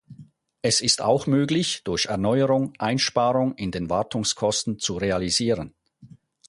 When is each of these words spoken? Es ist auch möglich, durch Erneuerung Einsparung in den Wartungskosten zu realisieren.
Es 0.63 0.81
ist 0.81 0.99
auch 1.03 1.27
möglich, 1.27 1.83
durch 1.83 2.07
Erneuerung 2.07 2.73
Einsparung 2.79 3.53
in 3.53 3.69
den 3.69 3.91
Wartungskosten 3.91 4.79
zu 4.79 4.97
realisieren. 4.97 5.75